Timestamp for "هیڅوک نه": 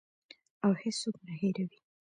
0.81-1.33